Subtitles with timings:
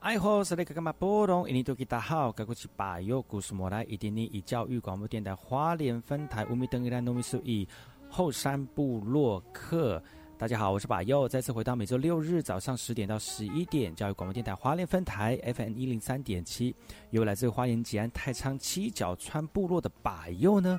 [0.00, 1.48] 爱好是那个干嘛波动？
[1.48, 7.68] 印尼多吉大好，该过去把右故事莫来，一点点以教育广播电台花莲分台乌米登伊兰糯米苏以
[8.08, 10.02] 后山部落客。
[10.38, 16.74] 大家好，我是把右，再次回到每周六日早上十点到十一点，教育广播电台花莲分台 FM 一零三点七，
[17.10, 20.78] 由来自花莲吉安太仓七角川部落的把右呢。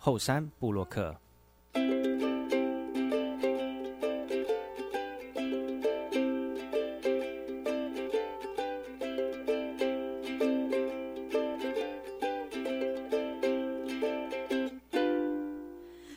[0.00, 1.14] 后山布洛克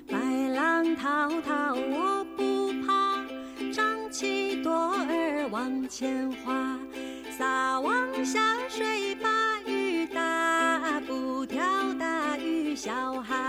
[0.07, 3.25] 白浪滔滔我不怕
[3.73, 6.79] 张起朵儿往前花
[7.35, 11.59] 撒网下水把鱼打不挑
[11.95, 13.40] 大鱼小孩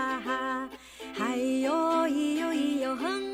[1.15, 3.32] 嗨哟咿哟咿哟哼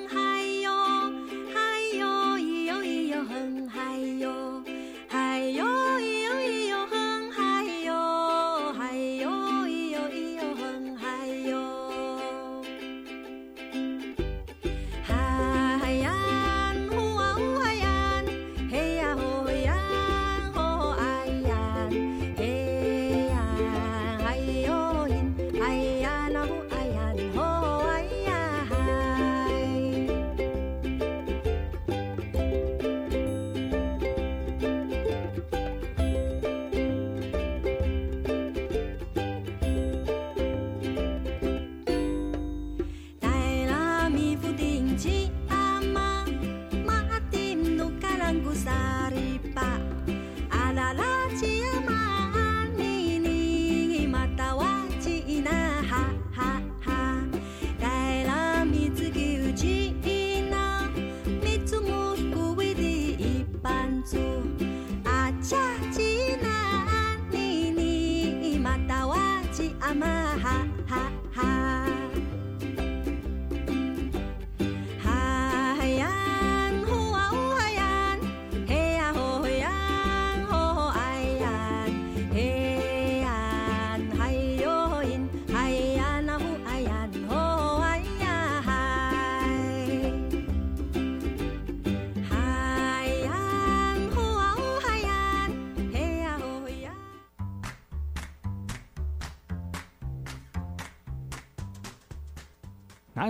[103.19, 103.25] 大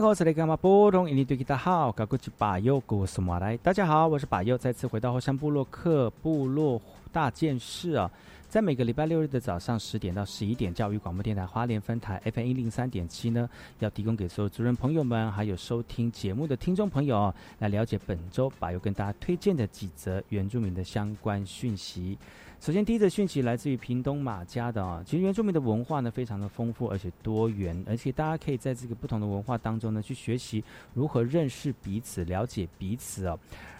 [3.74, 6.80] 家好，我是巴佑，再次回到后山部落克部落
[7.12, 8.12] 大件事啊。
[8.50, 13.48] 在每个礼拜六日的早上十点到十一点，教育广播电台花莲分台 FM 一零三点七呢，
[13.78, 22.18] 要提供给所有族人朋友们，还有收听节目的听众朋友，来了解本周巴佑跟大家推荐的几则原住民的相关讯息。
[22.60, 30.64] 首先，第一则讯息来自于屏东马家的啊，其实原住民的文化呢非常的丰富而且多元，而且大家可以在这个不同的文化当中呢去学习
[30.96, 33.40] 如何认识彼此、了解彼此哦。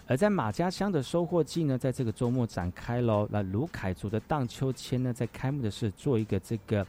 [0.10, 3.28] 而在马家乡的收获季呢，在这个周末展开喽。
[3.30, 6.84] 那卢凯族的荡秋千呢，在开幕的是做一个这个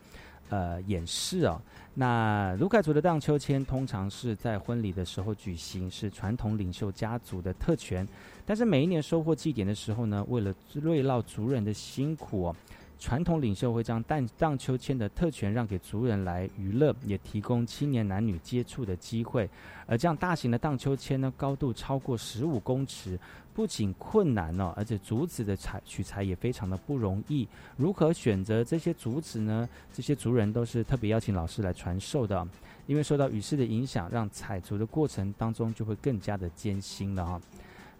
[0.48, 1.60] 呃演示哦。
[1.92, 8.08] 那卢凯族的荡秋千通常是在婚礼的时候举行，是传统领袖家族的特权。
[8.46, 12.56] 但是每一年收获祭典的时候呢，为了瑞绕族人的辛苦哦，
[13.00, 19.48] 传统领袖会将荡荡秋千的特权让给族人来娱乐，也提供青年男女接触的机会。
[19.86, 23.18] 而这样大型的荡秋千呢，高度超过十五公尺，
[23.54, 27.48] 不仅困难哦，而且竹子的采取材也非常的不容易。
[27.78, 29.66] 如何选择这些竹子呢？
[29.94, 32.46] 这些族人都是特别邀请老师来传授的，
[32.86, 37.40] 因为受到雨势的影响，让采竹的过程当中就会更加的艰辛了哈、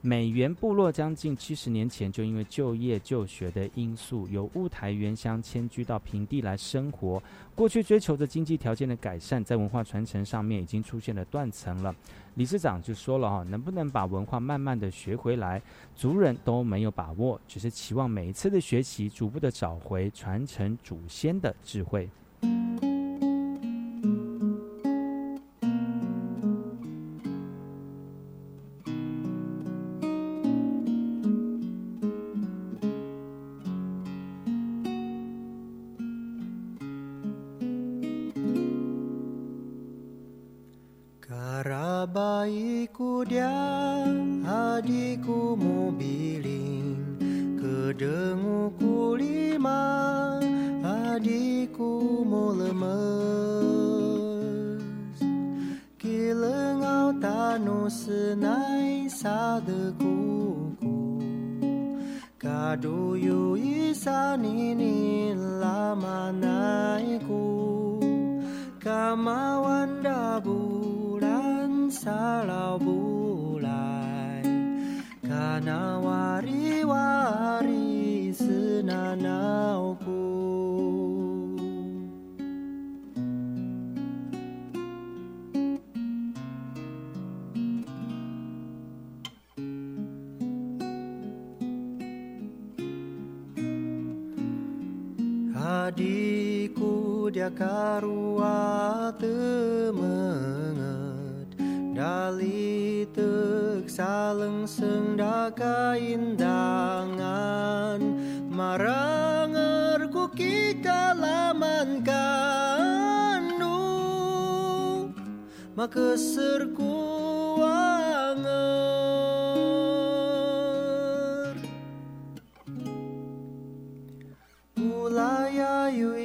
[0.03, 7.23] 美元部落将近七十年前就因为就业就学的因素，由雾台原乡迁居到平地来生活。
[7.55, 11.95] 过去追求着经济条件的改善，在文化传承上面已经出现了断层了。
[12.37, 15.61] 理事长就说了哈，能不能把文化慢慢的学回来，
[15.95, 22.09] 族人都没有把握，只是期望每一次的学习，逐步的找回传承祖先的智慧。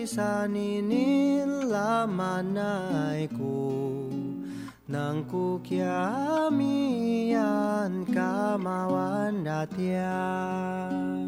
[0.06, 4.06] lisanin lamanai ku
[4.86, 7.26] nang ku kiamian
[8.14, 11.25] kamawan datian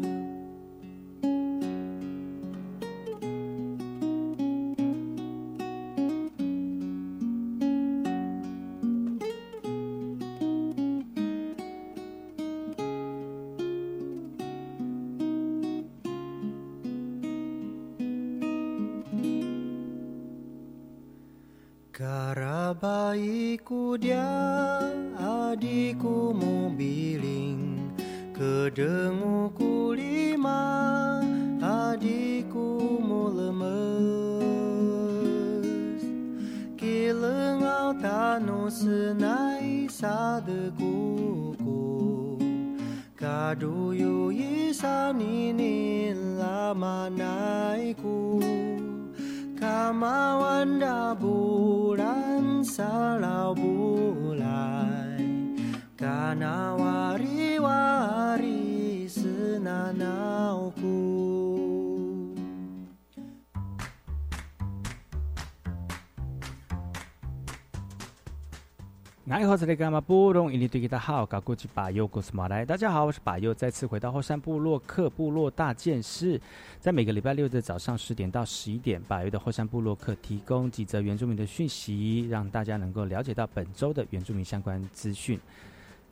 [69.78, 70.52] 干嘛不懂？
[70.52, 72.66] 印尼对吉他好，搞过去把右故事马来。
[72.66, 76.40] 大家好，我是把右，再次回到后山部落克部落大件事。
[76.80, 85.38] 在每个礼拜六的早上十点到十一点，把右的后山部落客提供几则原住民的讯息，让大家能够了解到本周的原住民相关资讯。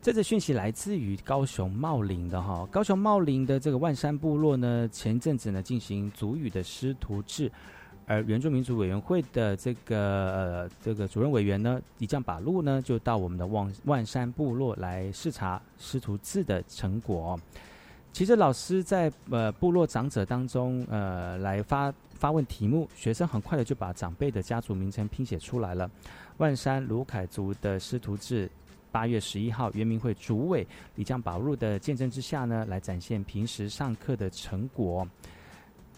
[0.00, 7.50] 这则讯息来自于高雄茂林的哈，高雄茂林的这个万山部落呢，前阵子呢进行族语的师徒制。
[8.06, 17.38] 而原住民族委员会的这个呃这个主任委员呢，李将把路呢，就到我们的万万山部落来视察师徒制的成果。
[18.12, 25.90] 其实老师在呃部落长者当中呃来发发问题目，学生很快的就把长辈的家族名称拼写出来了。
[26.38, 28.48] 万山卢凯族的师徒制，
[28.92, 35.06] 八月十一号，原民会主委李将保路的见证之下呢，来展现平时上课的成果。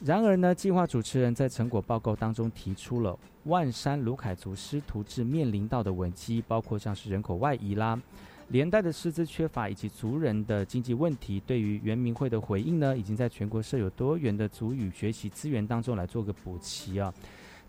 [0.04, 8.00] 然而呢，计划主持人在成果报告当中提出了万山卢凯族师徒制面临到的危机，包括像是人口外移啦、
[8.48, 11.42] 连带的师资缺乏以及族人的经济问题。
[11.44, 17.12] 对于原民会的回应呢，已经在全国设有多元的族语学习资源当中来做个补齐啊。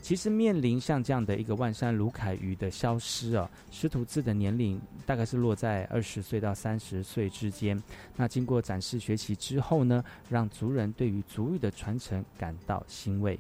[0.02, 7.82] 其实面临像这样的一个万山卢凯鱼的消失啊，师徒制的年龄大概是落在二十岁到三十岁之间。
[8.16, 13.38] 那经过展示学习之后呢，让族人对于族语的传承感到欣慰。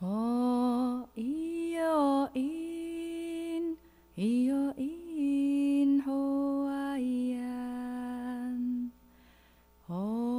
[0.00, 3.76] 哦咿哟咿，
[4.16, 7.42] 咿哟咿，吼啊咿呀，
[9.86, 10.31] 哦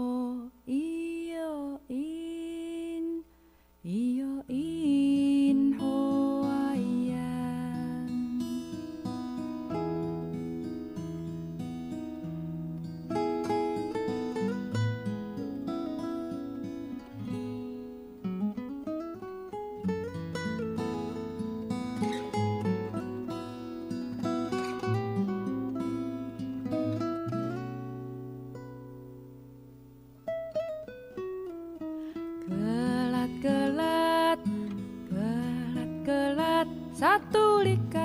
[37.04, 38.03] católica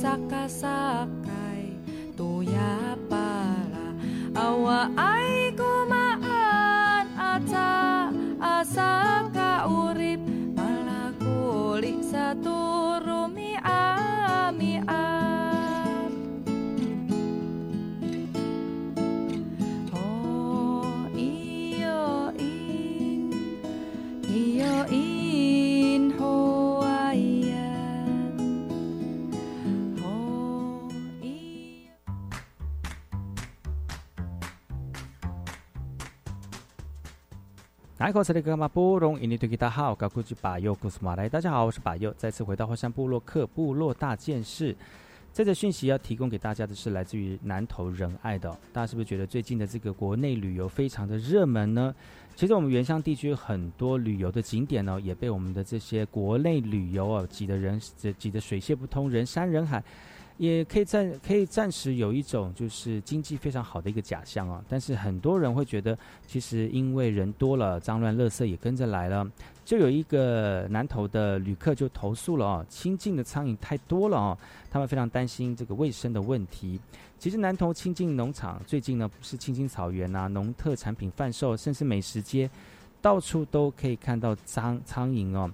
[0.00, 1.76] nakasakay
[2.16, 3.92] tuya pala
[4.32, 5.39] awa ay
[38.00, 38.20] 大家好，
[41.66, 44.74] 我是巴佑，再次回到火山部落克部落大件事。
[45.34, 51.94] 这则讯息要提供给大家的是来自于南投仁爱的哦、大家是不是觉得最近的这个国内旅游非常的热门呢？
[52.34, 57.78] 其实我们原乡地区很多旅游的景点呢，也被我们的这些国内旅游哦挤得人
[58.16, 59.84] 挤得水泄不通，人山人海。
[60.40, 69.30] 也可以暂可以暂时有一种就是经济非常好的一个假象啊，但是很多人会觉得，其实因为人多了，脏乱垃圾也跟着来了。
[69.66, 74.38] 就有一个南投的旅客就投诉了哦，清境的苍蝇太多了哦，
[74.70, 76.80] 他们非常担心这个卫生的问题。
[77.18, 82.48] 其实南投清境农场最近呢，不是青青草原啊，农特产品贩售，甚至美食街，
[83.02, 85.50] 到处都可以看到苍苍蝇哦。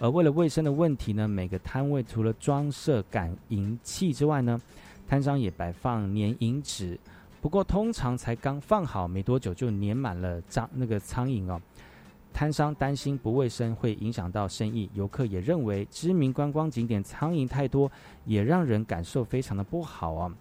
[0.00, 4.58] 而为了卫生的问题呢，每个摊位除了装设感应器之外呢，
[5.06, 6.98] 摊商也摆放粘蝇纸。
[7.42, 11.60] 不过通常才刚放好没多久就粘满了蟑那个苍蝇哦。
[12.32, 17.90] 摊商担心不卫生会影响到生意，游客也认为知名观光景点苍蝇太多，
[18.24, 20.32] 也让人感受非常的不好啊。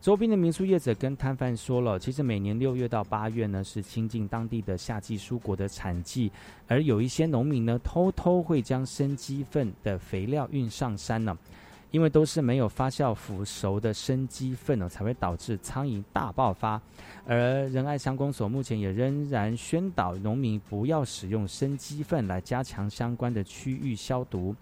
[0.00, 6.30] 周边的民宿业者跟摊贩说了，其实每年六月到八月呢是亲近当地的夏季蔬果的产季，
[6.68, 11.36] 而有一些农民呢偷偷会将生鸡粪的肥料运上山呢、
[11.90, 16.80] 因为都是没有发酵腐熟的生鸡粪呢，才会导致苍蝇大爆发。
[17.26, 24.54] 而仁爱乡公所目前也仍然宣导农民不要使用生鸡粪来加强相关的区域消毒。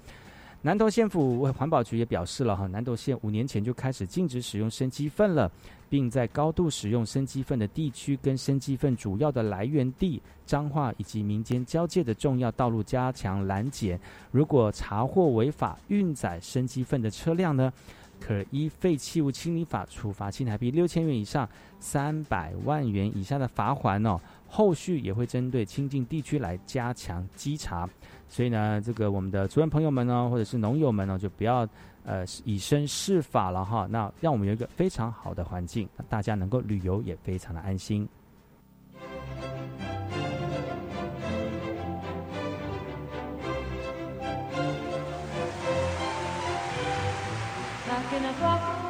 [0.66, 5.52] 南投县府环保局也表示了哈，南投县五年前就开始禁止使用生鸡粪了，
[5.90, 14.00] 并在高度使用生鸡粪的地区跟生鸡粪主要的来源地彰化以及民间交界的重要道路加强拦截。
[14.30, 17.70] 如果查获违法运载生鸡粪的车辆呢，
[18.18, 21.46] 可依废弃物清理法处罚新台币六千元以上
[21.78, 24.18] 三百万元以下的罚款哦。
[24.48, 27.86] 后续也会针对亲近地区来加强稽查。
[28.28, 31.68] 所以呢，这个我们的族人朋友们呢，或者是农友们呢，就不要
[32.04, 33.86] 呃以身试法了哈。
[33.90, 38.08] 那让我们有一个非常好的环境，大家能够旅游也非常的安心。
[47.86, 48.83] Na kinakuha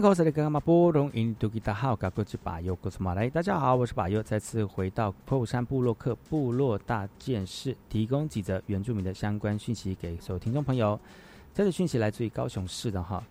[0.00, 10.98] 南口这里干嘛波隆印度吉达好，嘎过去巴尤古斯马来，大家好，我是巴尤，再次回到破山部落克部落大件事，提供几则原住民的相关讯息给所有听众朋友。
[11.52, 13.22] 这则讯息来自于高雄市的哈，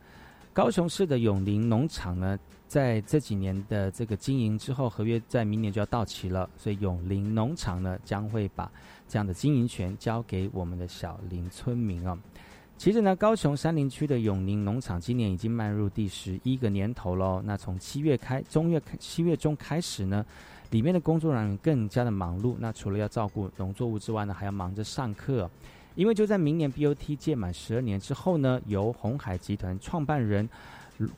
[0.54, 8.72] 高雄市的永林农场呢，在这几年的这个经营之后，合约在明年就要到期了，所以永林农场呢将会把
[9.08, 12.16] 这样的经营权交给我们的小林村民哦。
[12.80, 17.42] 其实呢，高雄山林区的永宁农场今年已经迈入第十一个年头喽。
[17.44, 20.26] 那从七月开，中月开七月中开始呢，
[20.72, 22.56] 里面的工作人员更加的忙碌。
[22.58, 25.52] 那除了要照顾农作物之外呢，还要忙着上课。
[25.96, 30.48] 因为就在明年 BOT 届满十二年之后呢，由红海集团创办人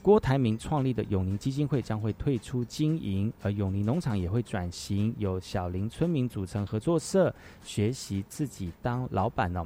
[0.02, 7.32] 郭台铭创立的永宁基金会将会退出经营，而永宁农场也会转型，由小林村民组成合作社，
[7.64, 9.64] 学习自己当老板哦。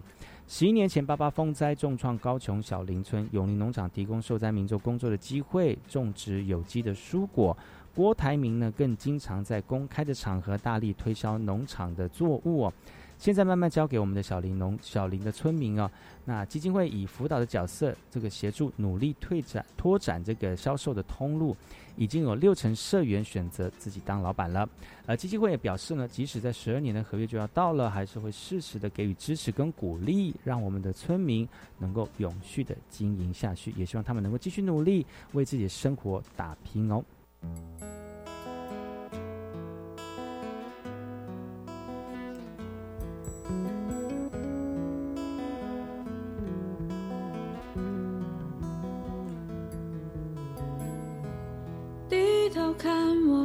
[0.48, 7.58] 十一年前，八八风灾重创高雄小林村，永宁农场提供受灾民众工作的机会，种植有机的蔬果。
[7.96, 12.74] 郭台铭呢，更经常在公开的场合大力推销农场的作物哦。
[13.18, 15.90] 现在慢慢交给我们的小林农小林的村民哦。
[16.26, 21.58] 那基金会以辅导的角色，这个协助努力拓展拓展这个销售的通路，
[21.98, 24.68] 已经有六成社员选择自己当老板了。
[25.06, 37.04] 而基金会也表示呢，即使在十二年的合约就要到了，还是会适时的给予支持跟鼓励，让我们的村民能够永续的经营下去，也希望他们能够继续努力，为自己的生活打拼哦。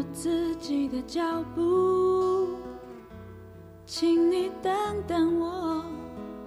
[0.00, 1.20] 我自己的脚
[1.54, 2.48] 步，
[3.84, 4.72] 请你等
[5.06, 5.84] 等我，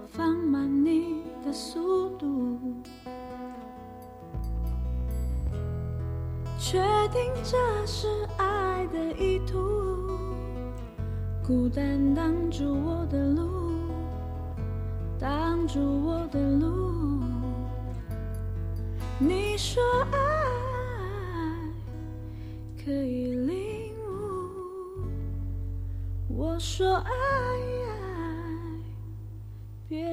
[0.08, 2.58] 放慢你的速度。
[6.58, 6.80] 确
[7.12, 9.56] 定这是爱的意图，
[11.46, 13.46] 孤单挡住我的路，
[15.16, 17.22] 挡住我的路。
[19.20, 20.33] 你说爱
[22.84, 25.06] 可以领悟，
[26.28, 27.10] 我说爱，
[29.88, 30.04] 别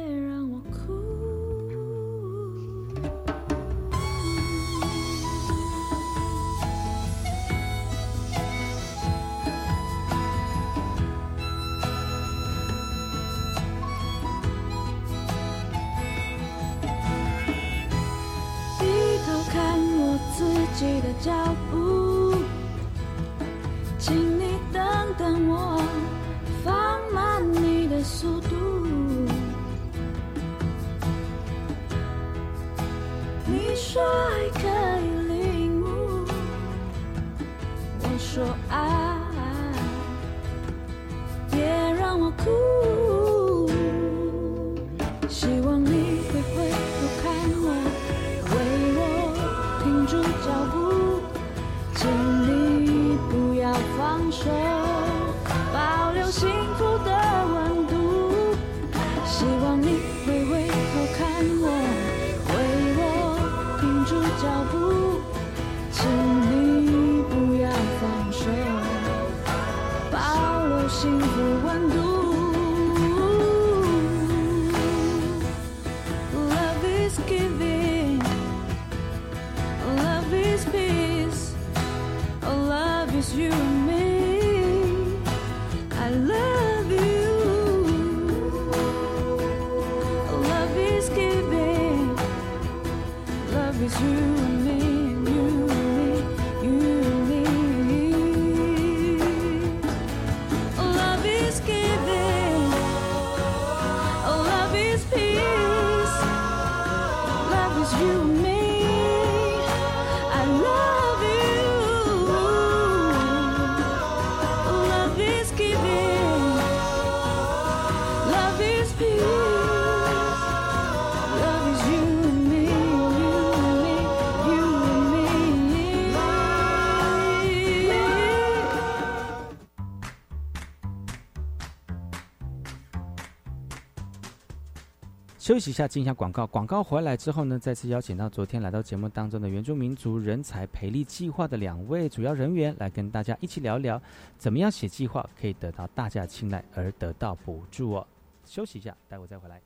[135.51, 136.47] 休息一下，进一下广告。
[136.47, 144.01] 广告回来之后呢，再次邀请到昨天来到节目当中的原住民族人才培力计划的两位主要人员，来跟大家一起聊聊，
[144.37, 148.07] 怎么样写计划可以得到大家的青睐而得到补助哦。
[148.45, 149.59] 休息一下，待会再回来。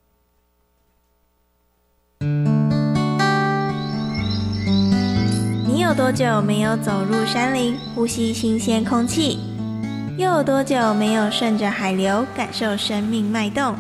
[5.68, 9.38] 你有多久没有走入山林，呼吸新鲜空气？
[10.18, 13.76] 又有多久没有顺着海流，感受生命脉动？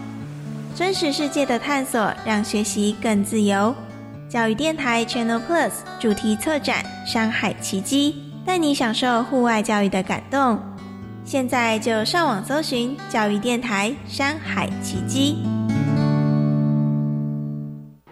[0.75, 3.73] 真实世界的探索，让学习更自由。
[4.27, 10.61] 教育电台 Channel Plus 主题策展《山海奇迹》，带你享受户外教育的感动。
[11.23, 15.37] 现在就上网搜寻教育电台《山海奇迹》。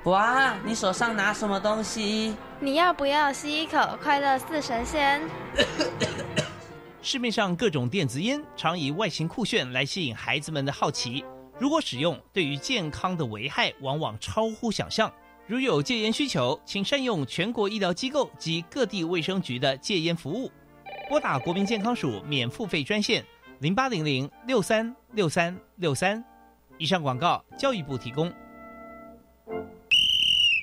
[0.10, 2.34] 哇，你手上拿什么东西？
[2.62, 5.22] 你要不要吸一口快乐似神仙？
[7.02, 11.26] 市面上各种电子烟常以外形酷炫来吸引孩子们的好奇，
[11.60, 15.12] 如果使用，对于健康的危害往往超乎想象。
[15.46, 20.52] 如有戒烟需求，请善用全国医疗机构及各地卫生局的戒烟服务，
[21.10, 23.24] 拨打国民健康署免付费专线
[23.60, 26.24] 零八零零六三六三六三。
[26.78, 28.32] 以上广告，教育部提供。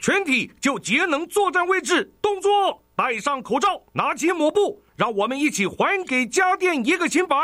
[0.03, 7.37] 全体就节能作战位置，动作，戴上口罩，拿起抹布，让我们一起还给家电一个清白。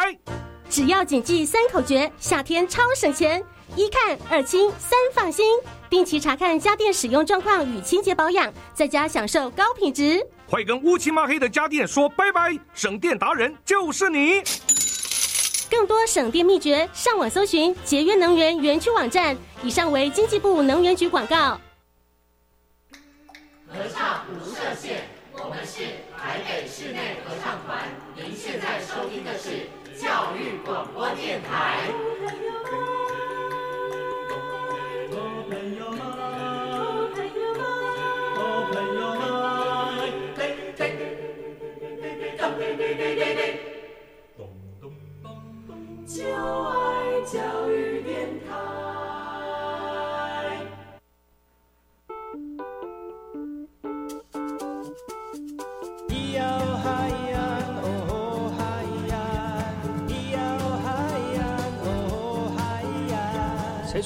[0.68, 3.42] 只要谨记三口诀，夏天超省钱：
[3.76, 5.46] 一看、二清、三放心。
[5.88, 10.26] 定期查看家电使用状况与清洁保养，在家享受高品质。
[10.48, 12.58] 快跟乌漆嘛黑的家电说拜拜！
[12.74, 14.42] 省电达人就是你。
[15.70, 19.36] 更多省电秘诀，上网搜寻节约能源园区网站。
[19.62, 21.60] 以上为经济部能源局广告。
[23.68, 25.82] 合唱无设限，我们是
[26.16, 27.88] 台北室内合唱团。
[28.14, 29.66] 您现在收听的是
[29.98, 31.90] 教育广播电台。
[46.06, 48.95] 就爱教育电台。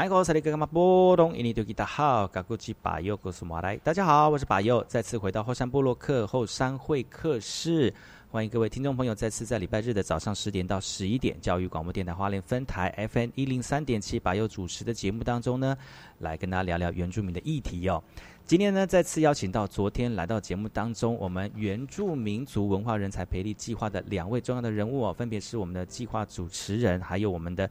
[0.00, 7.92] 来个萨利格玛波东印尼多吉达好，嘎古吉巴佑古苏马来，大家好，我是巴佑，再次回到后山部落克后山会客室，
[8.30, 15.76] 欢迎各位听众朋友再次在礼拜日的早上十点到十一点，教育广播电台花莲分台 FM 一零三点七，巴佑主持的节目当中呢，
[16.20, 18.02] 来跟大家聊聊原住民的议题哦。
[18.46, 27.70] 今天呢，再次邀请到昨天来到节目当中，我们原住民族文化人才培力计划的两位重要的人物哦，分别是我们的计划主持人，还有我们的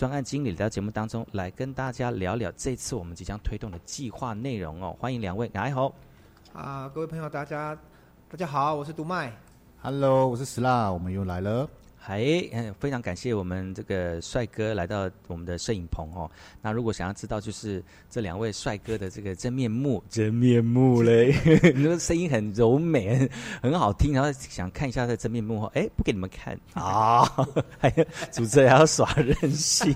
[0.00, 4.96] 专案经理来到节目当中来跟大家聊聊这次我们即将推动的计划内容哦。
[4.98, 5.92] 欢迎两位，来好。
[6.54, 7.78] 啊，各位朋友，大家
[8.26, 9.30] 大家好，我是独麦。
[9.82, 11.68] Hello，我是石蜡，我们又来了。
[12.02, 16.28] 嗨，嗯，非常感谢我们这个帅哥来到我们的摄影棚哦。
[16.62, 21.34] 那如果想要知道就是这两位帅哥的这个真面目，真面目嘞，
[21.76, 27.22] 你说声音很柔美，很很好听，然后想看一下他的真面目哦，哎，不给你们看啊，
[27.78, 29.94] 还有主持人还要耍任性。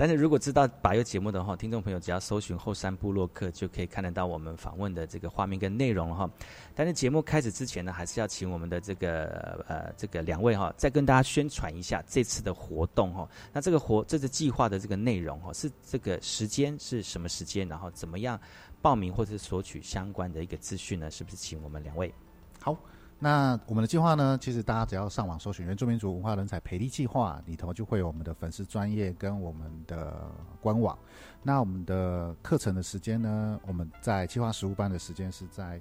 [0.00, 6.26] 但是如果知道把右节目的话，听众朋友只要搜寻后山部落客，就可以看得到我们访问的这个画面跟内容哈。
[6.74, 13.28] 但是节目开始之前呢，还是要请我们的这个呃这个两位哈，再跟大家宣传一下这次的活动哈。
[13.52, 18.40] 那这个活这次计划的这个内容哈，是这个时间是什么时间，然后怎么样
[18.80, 21.10] 报名或者是索取相关的一个资讯呢？
[21.10, 22.10] 是不是请我们两位？
[22.58, 22.74] 好，
[23.22, 30.98] 那我们的计划呢，其实大家只要上网搜寻“原住民族文化人才培力计划”，里头就会有我们的粉丝专业跟我们的官网。
[31.42, 35.78] 那我们的课程的时间呢，我们在计划实务班的时间是在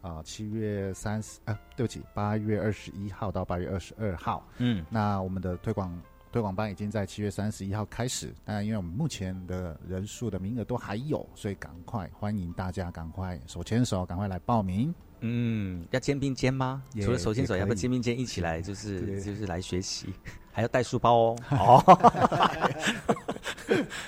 [0.00, 4.42] 啊七、月三十啊，对不起，八月二十一号到八月二十二号。
[4.56, 5.94] 嗯，那我们的推广
[6.32, 14.94] 推广班已经在七月三十一号开始，那因为我们目前的人数的名额都还有，所以赶快欢迎大家赶快手牵手，赶快来报名。
[15.20, 16.82] 嗯，要肩并肩吗？
[16.94, 18.60] 也除了手牵手，要不要肩并肩一起来？
[18.60, 20.12] 就是对就是来学习，
[20.52, 21.36] 还要带书包哦。
[21.50, 21.82] 哦，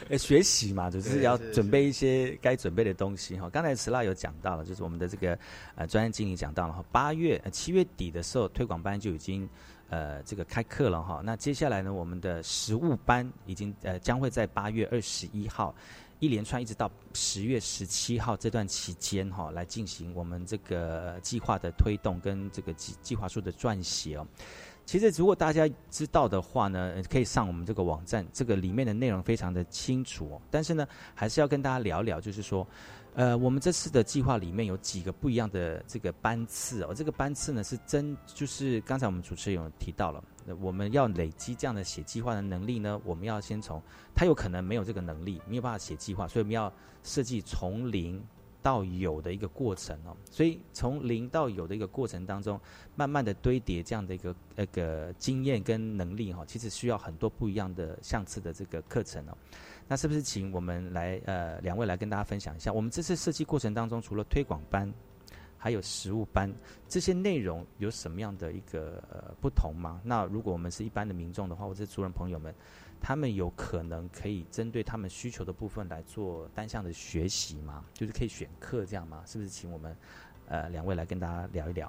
[0.09, 3.49] 呃 学习嘛，就是要准备一些该准备的东西哈。
[3.51, 5.39] 刚才石蜡有讲到了，就是我们的这个
[5.75, 9.49] 呃专业经理讲到了哈，八月呃七月底的时候，推广班就已经。
[9.93, 11.21] 呃，这个开课了哈。
[11.23, 15.75] 那接下来呢，我们的实务班已经呃将会在八月二十一号，
[16.23, 24.25] 一连串一直到十月十七号这段期间哈，来进行我们这个计划的推动跟这个计计划书的撰写哦。
[24.87, 30.41] 其实如果大家知道的话呢，可以上我们这个网站，这个里面的内容非常的清楚哦。
[30.49, 32.65] 但是呢，还是要跟大家聊聊，就是说。
[33.15, 36.95] 呃，我们这次的计划里面有几个不一样的这个班次哦。
[36.95, 40.25] 这个班次呢是真，就是刚才我们主持人有提到了，
[40.61, 43.83] 我们要累积这样的写计划的能力呢，我们要先从
[44.15, 48.23] 他有可能没有这个能力，没有办法写计划，所以我们要设计从零
[48.63, 50.17] 到有的一个过程哦。
[50.31, 52.61] 所以从零到有的一个过程当中，
[52.95, 59.37] 慢慢的堆叠这样的一个那个经验跟能力哈、其实需要很多不一样的相次的这个课程哦。
[59.89, 64.93] 那是不是请我们来呃两位来跟大家分享一下，我们这次设计过程当中，除了推广班，
[65.63, 66.53] 还有实务班
[66.89, 70.01] 这些内容有什么样的一个呃不同吗？
[70.03, 72.53] 那如果我们是一般的民众的话，或者是族人朋友们，
[73.01, 77.85] 他们有可能可以针对他们需求的部分来做单项的学习吗？
[77.95, 79.23] 就是可以选课这样吗？
[79.25, 79.97] 是不是请我们
[80.49, 81.87] 呃两位来跟大家聊一聊？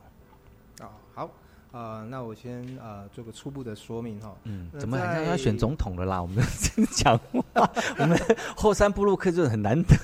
[0.82, 1.32] 哦、好，
[1.74, 4.32] 呃，那我先呃做个初步的说明哈。
[4.44, 6.22] 嗯，怎么好像要选总统了啦？
[6.22, 8.16] 我们 真的讲话，我们
[8.56, 9.96] 后山部落客就是很难得，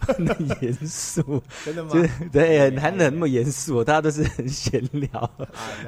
[0.00, 0.26] 很
[0.60, 5.30] 严肃， 真的吗就是对，很难得那么严肃，大家都是很闲聊。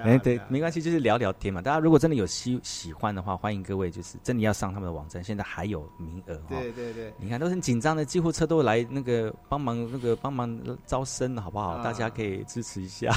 [0.04, 1.60] 哎，对没关系，就是聊聊天嘛。
[1.60, 6.50] 大家如果真的有喜喜欢的话，欢迎各位就是真的要上他们的网站，现在还有名额哈。
[6.50, 11.70] 对对对你看都很紧张的，救护车都来那个帮忙那个帮忙招生，好不好？
[11.70, 13.12] 啊大家可以支持一下。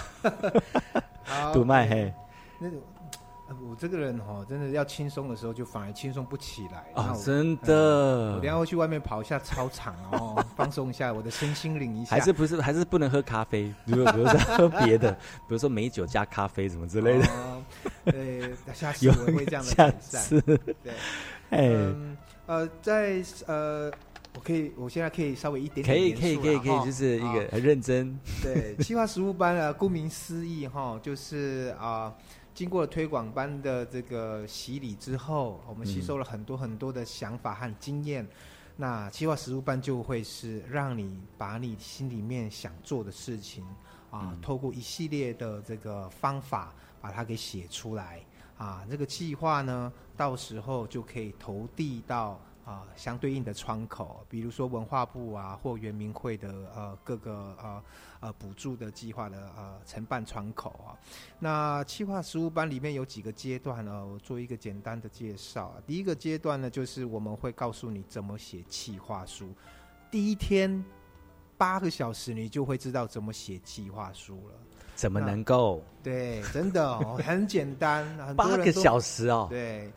[1.23, 2.13] 好杜麦嘿，
[2.59, 2.79] 那种。
[3.47, 6.85] 呃我这个人哈，真的要轻松的时候，就反而轻松不起来。
[6.95, 12.15] 哦真的嗯我等下会去外面跑一下操场哦， 放松一下我的身心灵一下。
[12.15, 13.63] 还是不是还是不能喝咖啡？
[13.85, 17.27] 比如比如说喝别的，比如说美酒加咖啡什么之类的。
[17.27, 17.61] 哦
[18.05, 20.21] 呃，下次有我会这样的下改善。
[20.21, 20.93] 次对，
[21.51, 23.91] 哎嗯呃，在呃，
[24.33, 28.17] 我可以，我现在可以稍微一点点可以可以可以就是一个很认真。
[28.41, 32.15] 对， 企划实务班啊，顾名思义哈，就是啊、
[32.53, 38.25] 经过了推广班的这个洗礼之后，我们吸嗯收了很多很多的想法和经验。
[38.77, 43.63] 那企划实务班就会是让你把你心里面想做的事情
[44.09, 48.21] 啊，透过一系列的这个方法把它给写出来
[48.57, 48.83] 啊。
[48.89, 57.83] 这个计划呢，到时候就可以投递到啊相对应的窗口，比如说文化部啊或原民会的呃各个呃
[58.19, 60.93] 呃补助的计划的呃承办窗口啊。
[61.39, 64.05] 那企划实务班里面有几个阶段呢？
[64.05, 65.81] 我做一个简单的介绍啊。
[65.85, 69.49] 第一个阶段呢，就是我们会告诉你怎么写企划书。
[70.09, 70.83] 第一天
[71.57, 74.53] 八个小时，你就会知道怎么写企划书了。
[74.93, 79.47] 怎么能够对，真的哦，很简单，八个小时哦？
[79.49, 79.91] 对，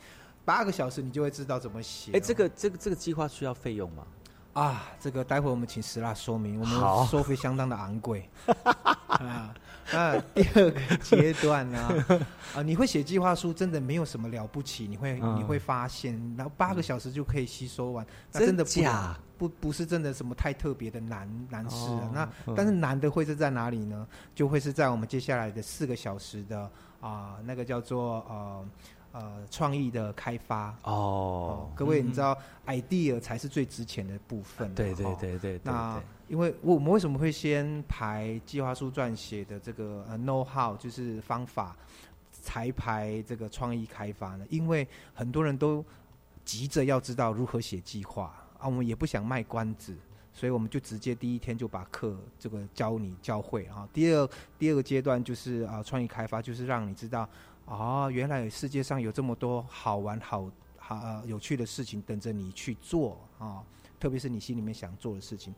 [0.45, 2.13] 八个小时你就会知道怎么写。
[2.13, 4.07] 哎，这个这个这个计划需要费用吗？
[4.53, 8.29] 啊，这个待会我们请石蜡说明，我好们收费相当的昂贵。
[9.09, 9.53] 啊，
[9.93, 12.05] 那第二个阶段呢、
[12.55, 22.01] 啊，你会写计划书，真的没有什么了不起，你会、嗯你会发现，然后八个小时就可以吸收完，那真真的不假不不是真的什么太特别的难难事、啊。
[22.03, 24.07] 哦那、嗯但是难的会是在哪里呢？
[24.37, 28.65] 就会是在我们接下来的四个小时的啊、那个叫做呃
[29.15, 30.77] 呃创意的开发。
[30.83, 34.75] 哦，各位，嗯你知道 idea 才是最值钱的部分嘛。
[34.75, 41.77] 对对哦对对对那因为我们为什么会先排计划书撰写的这个呃 know how 就是方法，
[42.31, 44.45] 才排这个创意开发呢？
[44.51, 45.85] 因为很多人都
[46.45, 49.97] 急着要知道如何写计划啊，我们也不想卖关子。
[50.37, 53.89] 所以我们就直接第一天就把课这个教你教会啊。
[53.93, 57.29] 第二第二个阶段就是啊创意开发，就是让你知道
[57.67, 63.63] 哦，原来世界上有这么多好玩好好、呃、有趣的事情等着你去做啊，
[63.99, 65.55] 特别是你心里面想做的事情。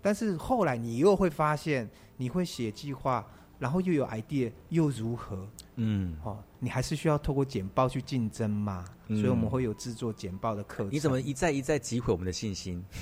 [0.00, 3.26] 但是后来你又会发现，你会写计划，
[3.58, 5.48] 然后又有 idea，又如何？
[5.74, 8.84] 嗯，哦，你还是需要透过简报去竞争嘛。
[9.08, 10.92] 嗯所以我们会有制作简报的课程。
[10.92, 12.84] 你怎么一再一再击毁我们的信心？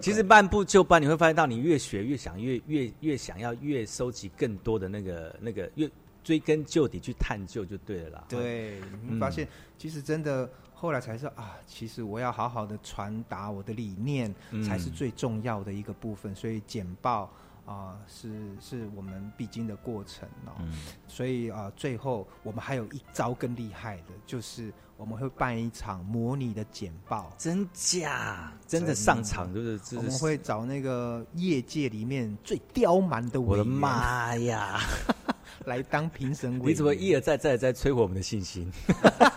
[0.00, 5.90] 其实半步就班，你会发现到你越学越想越越越想要越收集更多的那个那个越
[6.24, 8.24] 追根究底去探究就对了啦。
[8.28, 9.46] 对，你发现
[9.76, 16.34] 其实真的后来才知道啊，其实我要好好的传达我的理念，嗯才是最重要的一个部分。
[16.34, 17.32] 所以简报
[17.64, 18.28] 啊、是
[18.60, 20.52] 是我们必经的过程哦。
[20.60, 20.72] 嗯
[21.06, 27.32] 所以啊、最后我们还有一招更厉害的，就是我们会办一场模拟的简报。
[27.38, 28.52] 真假？
[28.66, 34.80] 真的上场就是是我们会找那个业界里面最刁蛮的，我的妈呀！
[35.66, 36.72] 来当评审委。
[36.72, 38.68] 你怎么一而再再而再摧毁我们的信心？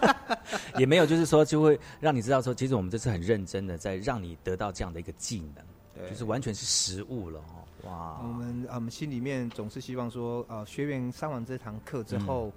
[0.78, 5.63] 也没有，就是说就会让你知道说，其实我们这次很认真的在让你得到这样的一个技能，
[5.93, 7.61] 对就是完全是实物了哦。
[7.86, 12.53] 哇，我们呃我们心里面总是希望说，呃，学员上完这堂课之后，嗯。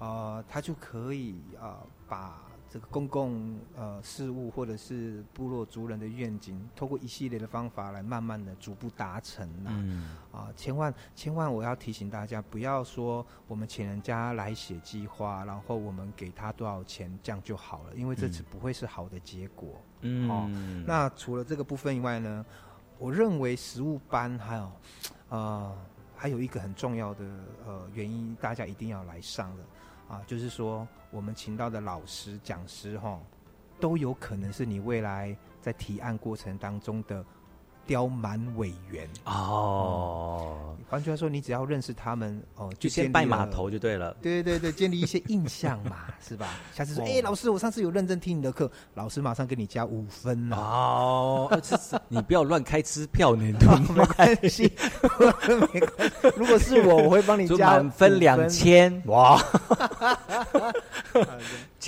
[0.00, 1.76] 呃，他就可以呃
[2.08, 2.40] 把
[2.70, 10.16] 这个公共呃事务或者是部落族人的愿景，透过一系列的方法来慢慢的逐步达成呐、嗯。
[10.30, 19.82] 啊，千万千万我要提醒大家，不要说我们请人家来写计划，然后我们给他多少钱，这样就好了，因为这次不会是好的结果。
[20.02, 20.30] 嗯。
[20.30, 20.48] 哦，
[20.86, 22.46] 那除了这个部分以外呢，
[22.98, 24.72] 我认为实物班还有
[25.28, 25.76] 呃
[26.16, 27.24] 还有一个很重要的
[27.64, 29.62] 呃原因，大家一定要来上的
[30.08, 33.20] 啊，就是说我们请到的老师讲师哈，
[33.78, 37.24] 都有可能是你未来在提案过程当中的
[37.88, 39.08] 刁蛮委员。
[39.24, 44.14] 哦，换句话说，你只要认识他们哦，就先拜码头就对了。
[44.20, 46.46] 对对对，建立一些印象嘛，是吧？
[46.74, 50.56] 下次说，哦哎、老师，我上次有认真听你的课，老师马上给你加五分了。
[50.58, 51.60] 哦，
[52.08, 53.42] 你不要乱开支票呢，
[53.96, 54.70] 没关系，
[55.18, 56.32] 没关系。
[56.36, 59.42] 如果是我，我会帮你加满分五两千，哇！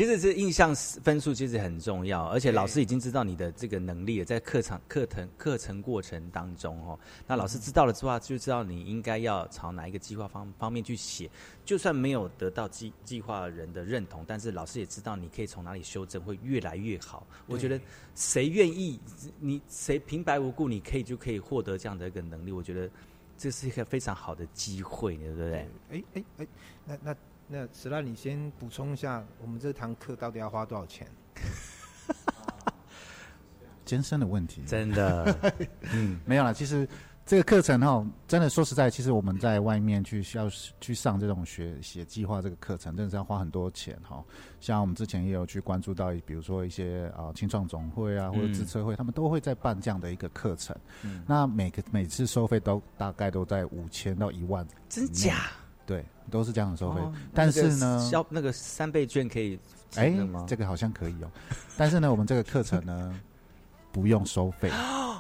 [0.01, 11.31] 好其实这印象分数其实很重要，而且老师已经知道你的这个能力了，在课程课程课程过程当中哦，那老师知道了之后，就知道你应该要朝哪一个计划方方面去写。
[11.67, 17.27] 就算没有得到计计划人的认同，但是老师也知道你可以从哪里修正，会越来越好。
[17.47, 17.79] 我觉得
[18.15, 18.99] 谁愿意，
[19.39, 22.91] 你谁平白无故你可以就可以获得这样的一个能力，我觉得
[23.37, 25.69] 这是一个非常好的机会，对不对？
[25.91, 26.47] 哎哎哎，
[26.87, 27.17] 那那
[27.53, 31.05] 那史拉，你先补充一下，我们这堂课到底要花多少钱？
[33.85, 35.37] 艰深的问题，真的，
[35.93, 36.55] 嗯，没有了。
[36.55, 36.89] 其实
[37.27, 40.49] 这个课程哈，真的说实在，其实我们在外面去需要
[40.81, 44.23] 去上这种学写计划这个课程，真的是要花很多钱哈。
[44.61, 50.77] 像我们之前也有去关注到，比如说一些啊青创总会啊，或者自测会，他们都会在办这样的一个课程。
[51.03, 55.51] 嗯那每个每次收费都大概都在五千到一万，真假？
[55.91, 57.01] 对，都是这样的收费。
[57.01, 59.59] 哦但是呢，消那个三倍券可以
[59.97, 60.15] 哎
[60.47, 61.31] 这个好像可以哦。
[61.77, 63.21] 但是呢，我们这个课程呢
[63.91, 64.71] 不用收费，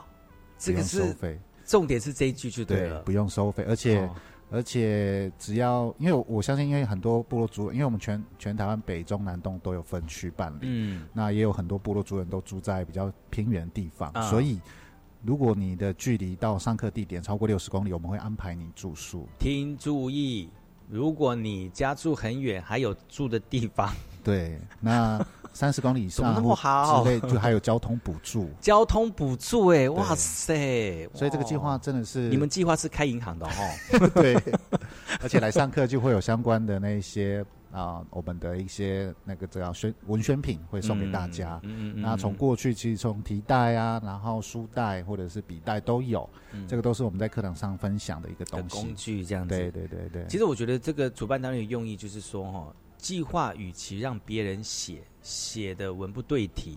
[0.59, 1.41] 这个不用收是费。
[1.65, 4.15] 重点是这一句就对了，不用收费，而且、哦。
[4.53, 14.29] 而且只要，因为我相信，因为很多部落族人，因为我们全全台湾北中南东都有分区办理，嗯，那也有很多部落族人都住在比较偏远的地方，啊。
[14.29, 14.61] 所以
[15.23, 19.29] 如果你的距离到上课地点超过六十公里，我们会安排你住宿。
[19.39, 20.51] 听注意，
[20.91, 23.93] 如果你家住很远，还有住的地方，
[24.25, 28.51] 对，那三十公里以上那上么好之类，就还有交通补助。
[28.61, 31.09] 交通补助，哎，哇塞！
[31.15, 34.35] 所以这个计划真的是你们计划是开银行的哦， 对，
[35.23, 41.61] 而且来上课就会有相关的那一些啊、我们的一些那个这样宣文宣品会送给大家。
[41.63, 48.77] 嗯嗯嗯那从过去其实从提袋啊，然后书袋或者是笔袋都有，嗯这个都是我们在课堂上分享的一个的东西。
[48.77, 49.57] 工具这样子。
[49.57, 50.27] 对对对对。
[50.29, 56.77] 其实我觉得这个主办单位的用意就是说，哈，计划与其让别人写，写的文不对题，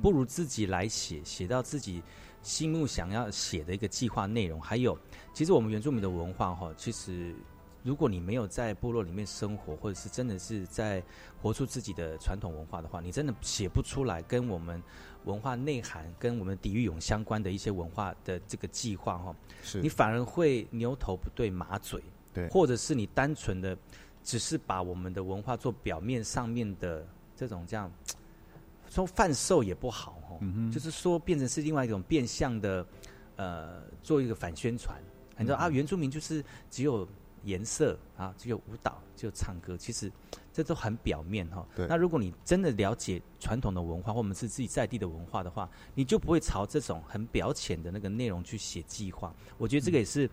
[0.00, 2.02] 不如自己来写，写到自己
[2.42, 4.60] 心目想要写的一个计划内容。
[4.60, 4.98] 还有，
[5.34, 7.34] 其实我们原住民的文化，哈，其实
[7.82, 11.02] 如果你没有在部落里面生活，或者是真的是在
[11.40, 14.82] 活出自己的传统文化的话，你真的写不出来跟我们
[15.24, 19.80] 文化内涵、跟我们底蕴勇相关的一些文化的这个计划，哈，是。
[19.80, 22.02] 你反而会牛头不对马嘴。
[22.32, 22.48] 对。
[22.48, 23.76] 或者是你单纯的
[24.22, 27.90] 只是把我们的文化做表面上面的这种这样
[28.88, 32.86] 说贩售也不好哦，嗯就是说变成是另外一种变相的
[33.36, 35.00] 呃做一个反宣传，
[35.38, 37.08] 你知道、嗯啊，原住民就是只有
[37.44, 40.10] 颜色啊，只有舞蹈，只有唱歌，其实
[40.52, 41.86] 这都很表面哈、对。
[41.86, 49.34] 那如果你真的了解传统的文化，或我们是自己在地的文化的话，你就不会朝这种很表浅的那个内容去写计划。
[49.58, 50.28] 我觉得这个也是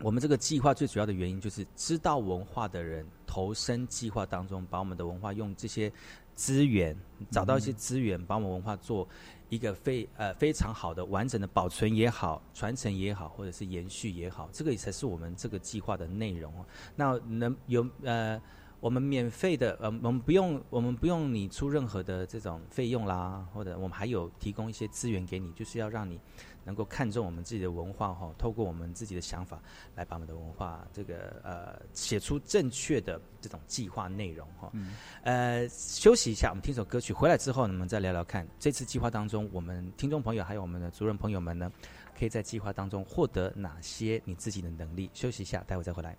[0.00, 5.90] 我们这个计划最主要的原因，就是知道文化的人投身计划当中，把我们的文化用这些
[6.34, 6.94] 资源，
[7.30, 9.08] 找到一些资源，把我们文化做
[9.48, 16.52] 一个非呃非常好的完整的保存也好，传承也好，或者是延续也好，这个才是我们这个计划的内容。
[16.94, 18.40] 那能有呃。
[18.78, 26.20] 我们免费的，呃，我们不用，我们不用你出任何的这种费用啦，或者我们还有提供一些资源给你，就是要让你
[26.66, 29.62] 能够看重我们自己的文化哈、透过我们自己的想法
[29.94, 34.72] 来把我们的文化这个呃写出正确的这种计划内容哈、
[35.22, 41.70] 呃，休息一下，我们听首歌曲，回来之后呢，我们再聊聊看这次计划当中，我们听众朋友还有我们的族人朋友们呢，
[42.18, 45.08] 可以在计划当中获得哪些你自己的能力？
[45.14, 46.16] 休息一下，待会再回来。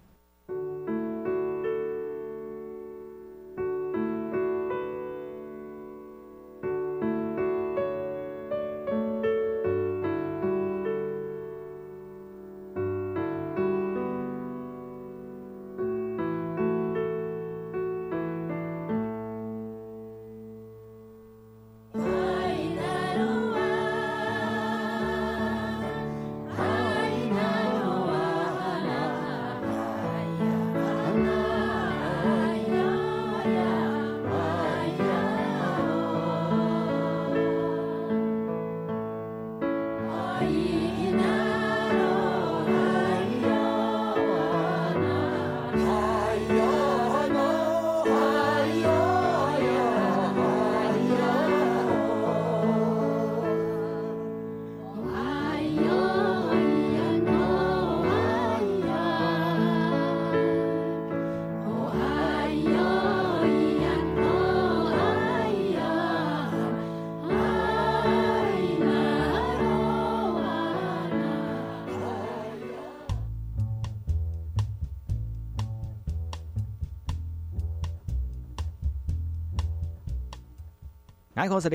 [81.38, 81.70] 大家好，我是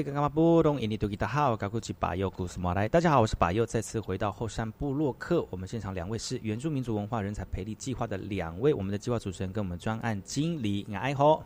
[3.36, 5.46] 巴佑，再次回到后山部落客。
[5.50, 11.44] 我们现场两位是原住民族文化人才培力计划的两位，我们的计划主持人跟我们专案经理爱好。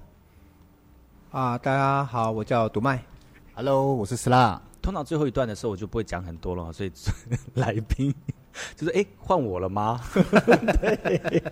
[1.31, 3.05] 啊，大家好，我叫独麦。
[3.55, 4.63] Hello，我是斯拉。
[4.81, 6.93] 通常最后一段的时候，我就不会讲很多了，所以
[7.53, 8.15] 来宾
[8.75, 10.01] 就是哎，换我了吗？
[10.15, 11.43] 对，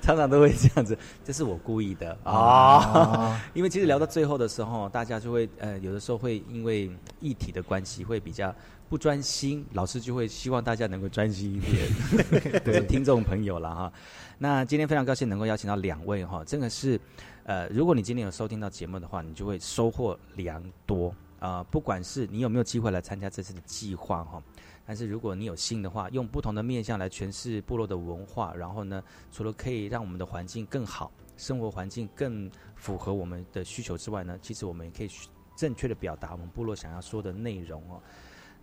[0.00, 3.40] 常常都会这样子，这是我故意的啊。
[3.54, 6.90] 因为其实聊到最后的时候，大家就会呃，有的时候会因为
[7.20, 8.54] 议题的关系，会比较
[8.88, 13.92] 不专心，老师就会希望大家能够专心一点， 对，听众朋友了哈。
[14.38, 17.00] 那今天非常高兴能够邀请到两位哈，真的是
[17.44, 21.14] 呃，如果你今天有收听到节目的话，你就会收获良多。
[21.38, 24.40] 啊、呃，不管是你有没有机会来参加这次的计划哈，
[24.84, 35.10] 但是如果你有心的话，用不同的面向来诠释部落的文化，然后呢，除了可以让我们的环境更好，生活环境更符合我们的需求之外呢，其实我们也可以
[35.56, 38.02] 正确的表达我们部落想要说的内容哦。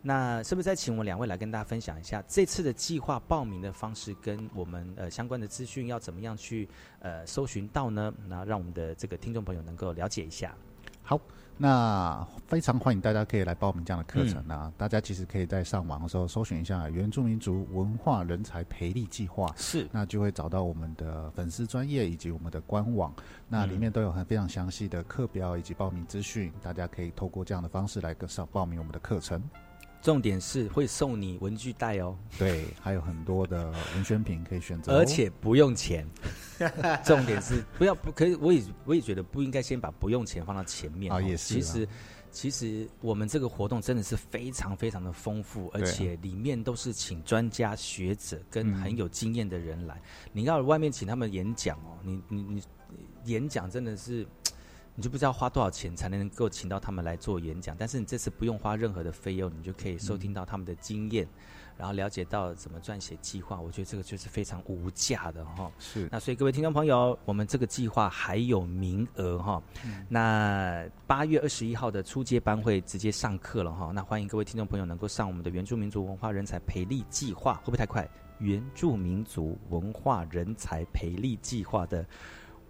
[0.01, 6.67] 那是不是再请我们两位来跟大家分享一下这次的计划报名的方式，跟我们呃相关的资讯要怎么样去
[6.99, 8.13] 呃搜寻到呢？
[8.27, 10.53] 那让我们的这个听众朋友能够了解一下。
[11.01, 11.19] 好。
[11.61, 14.67] 那非常欢迎大家可以来报名这样的课程啊！
[14.67, 23.13] 嗯、大家其实可以在上网的时候搜寻一下原住民族文化人才培力计划，是，那就会找到我们的粉丝专业以及我们的官网，
[23.49, 29.43] 那里面都有很非常详细的课表以及报名资讯，大家可以透过这样的方式来跟上报名我们的课程。
[30.01, 36.07] 重点是会送你文具袋哦，对，还有很多的文宣品可以选择、哦，而且不用钱。
[37.03, 41.53] 重点是不要不可以，我也我也觉得不应该先把不用钱放到前面啊，也是。
[41.53, 41.87] 其实
[42.31, 49.95] 其实我们这个活动真的是非常非常的丰富，而且里面都是请专家学者跟很有经验的人来。
[49.95, 52.63] 嗯、你要外面请他们演讲哦，你你你
[53.25, 54.25] 演讲真的是。
[54.99, 61.29] 你就不知道花多少钱才能够请到他们来做演讲，但是你这次不用花任何的费用，你就可以收听到他们的经验，嗯、
[61.77, 63.57] 然后了解到怎么撰写计划。
[63.57, 65.71] 我觉得这个就是非常无价的哈。
[65.79, 66.09] 是。
[66.11, 69.63] 那所以各位听众朋友，我们这个计划还有名额哈。
[69.85, 73.93] 嗯、那八月二十一号的初阶班会直接上课了哈。
[73.95, 78.05] 那欢迎各位听众朋友能够上我们的原住民族文化人才培力计划，会不会太快？
[78.39, 82.05] 原住民族文化人才培力计划的。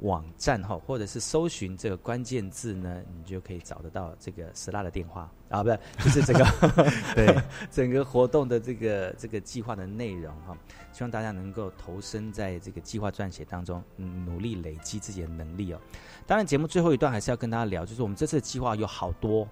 [0.02, 6.46] 网站哈，或者是搜寻这个关键字呢，你就可以找得到这个石拉的电话啊，不是，就是这个
[7.16, 7.36] 对
[7.70, 10.58] 整个活动的这个这个计划的内容哈。
[10.92, 15.80] 希望大家能够投身在这个计划撰写当中，嗯，努力累积自己的能力哦。
[16.26, 19.48] 当然，节目最后一段还是要跟大家聊，就是我们这次的计划有好多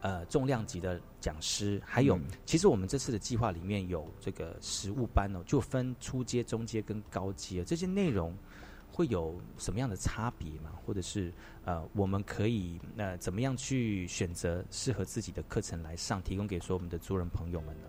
[0.00, 8.36] 呃重量级的讲师，还有、嗯、其实我们这次的计划里面有这个实物班哦，就分初阶、中阶跟高阶这些内容。
[9.00, 10.70] 会有什么样的差别吗？
[10.84, 11.32] 或者是
[11.64, 17.88] 呃，我们可以呃怎么样去选择适合自己的课程来上，提供给所有我们的族人朋友们呢？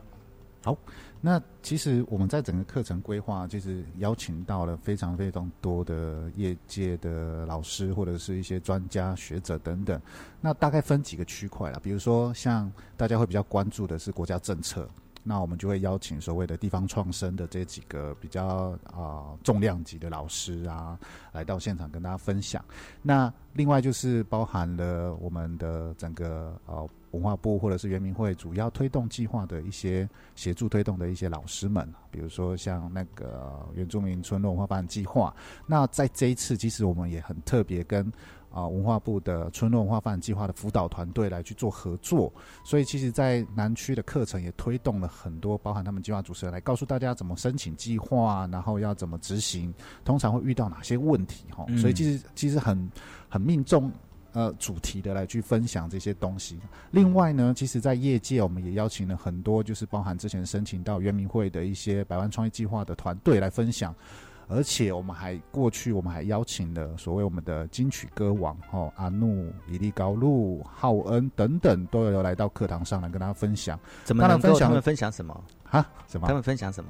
[0.64, 0.78] 好，
[1.20, 10.01] 那其实我们在整个课程规划，就是邀请到了非常非常多的业界的老师或者是一些专家学者等等。
[10.39, 14.88] 那大概分几个区块啦，比如说像大家会比较关注的是国家政策。
[15.24, 20.97] 那我们就会邀请所谓的地方创生的这几个比较啊、重量级的老师啊，
[21.32, 22.63] 来到现场跟大家分享。
[23.01, 35.36] 那另外就是包含了我们的整个呃文化部或者是原民会主要推动计划的一些协助推动的一些老师们，比如说像那个原住民村落文化发展计划。
[35.67, 38.11] 那在这一次，其实我们也很特别跟。
[38.51, 42.31] 啊，文化部的村落文化发展计划的辅导团队来去做合作，
[42.65, 49.73] 所以其实，在南区的课程也推动了很多，包含他们计划主持人来告诉大家怎么申请计划，然后要怎么执行，
[50.03, 51.65] 通常会遇到哪些问题哈。
[51.69, 52.91] 嗯、所以其实其实很
[53.29, 53.89] 很命中
[54.33, 56.59] 呃主题的来去分享这些东西。
[56.91, 63.95] 另外呢，其实，在业界我们也邀请了很多，就是包含之前申请到圆明会的一些百万创业计划的团队来分享。
[64.51, 73.79] 而且我们还过去，我们还邀请了所谓我们的金曲歌王哦，阿怒、伊利高路、浩恩等等，都有来到课堂上来跟大家分享。
[74.03, 75.89] 怎么能够他们分享什么啊？
[76.07, 76.27] 什么？
[76.27, 76.89] 他们分享什么？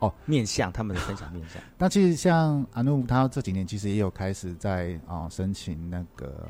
[0.00, 1.60] 哦，面向他们的分享面向。
[1.76, 6.46] 那其实像阿努，他这几年其实也有开始在啊、呃、申请那个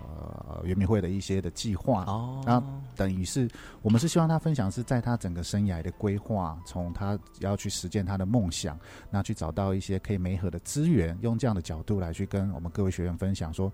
[0.48, 3.48] 呃原民会的一些的计划哦，然后等于是
[3.80, 8.78] 我们是希望他分享是在他整个生涯的规划，从他要去实践他的梦想，
[9.10, 13.72] 那去找到一些可以媒合的资源，用这样的角度来去跟我们各位学员分享说。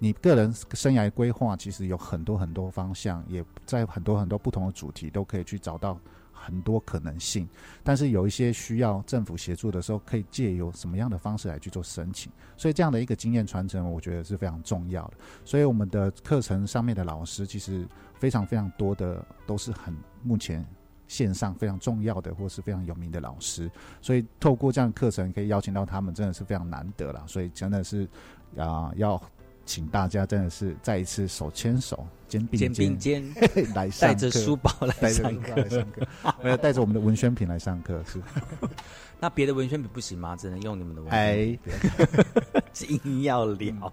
[0.00, 5.98] 你个人生涯规划其实有很多很多方向，也在很多很多不同的主题都可以去找到
[6.44, 7.48] 很多可能性，
[7.82, 12.30] 但是有一些需要政府协助的时候，可以借由什么样的方式来去做申请。
[12.56, 15.14] 所以这样的一个经验传承，我觉得是非常重要的。
[15.44, 17.86] 所以我们的课程上面的老师，其实
[18.18, 20.64] 非常非常多的都是很目前
[21.08, 23.70] 线上非常重要的或是非常有名的老师。
[24.00, 27.24] 所以透过这样的课程，可以邀请到他们，真的是非常难得了。
[27.26, 28.08] 所以真的是
[28.56, 29.20] 啊、要
[29.66, 33.34] 请大家真的是再一次手牵手、肩并肩并肩
[33.74, 38.20] 来带着书包来上书包来上课，没有带着我们的文宣品来上课是。
[39.20, 40.36] 那别的文宣品不行吗？
[40.36, 41.58] 只能用你们的文宣哎
[42.74, 43.92] 笔， 硬要聊。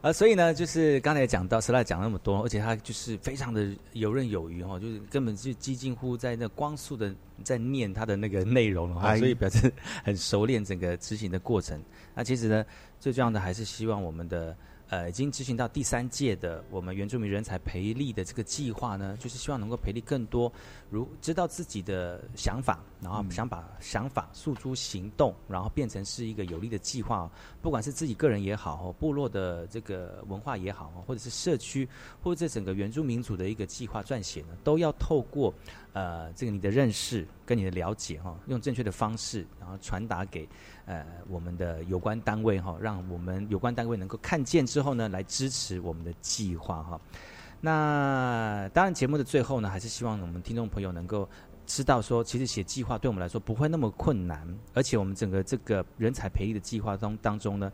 [0.00, 7.14] 啊，所以呢，就是刚才也讲到，斯拉讲那么多，而且他就是非常的游刃有余哈，就是根本就几近乎在那光速的
[7.44, 9.72] 在念他的那个内容了哈，哎所以表示
[10.02, 11.80] 很熟练整个执行的过程。
[12.16, 12.66] 那其实呢，
[12.98, 14.56] 最重要的还是希望我们的
[14.92, 20.52] 呃已经执行到第三届的我们原住民人才培力的这个计划呢，就是希望能够培力更多
[20.90, 27.30] 如知道自己的想法，然后想把想法诉诸行动，然后变成是一个有力的计划，
[27.62, 31.88] 不管是自己个人也好，部落的这个文化也好，或者是社区，
[32.22, 35.54] 或者整个原住民族的一个计划撰写呢，都要透过
[35.94, 40.46] 呃这个你的认识跟你的了解哈、用正确的方式，然后传达给
[40.86, 47.00] 呃我们的有关单位哈、让我们有关单位能够看见之后呢，来支持我们的计划哈、
[47.60, 51.28] 那当然，节目的最后呢，还是希望我们听众朋友能够
[51.64, 57.70] 知道说，其实写计划对我们来说不会那么困难，而且我们整个这个人才培育的计划当当中呢，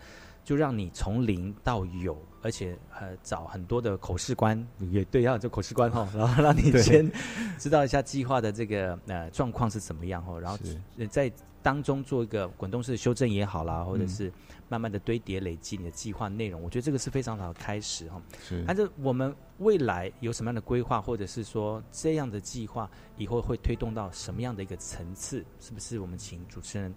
[0.49, 7.13] 就让你从零到有，而且呃找很多的口试官，也对，要做口试官哈，然后让你先
[7.59, 10.59] 知道一下计划的这个呃状况是怎么样哈，然后
[10.97, 11.31] 呃在
[11.63, 14.33] 当中做一个滚动式的修正也好啦，或者嗯是
[14.71, 18.19] 慢慢的堆叠累积你的计划内容，我觉得这个是非常好的开始哈。
[18.43, 25.45] 是但是我们未来有什么样的规划，或者是说这样的计划以后会推动到什么样的一个层次？
[25.61, 26.95] 是不是我们请主持人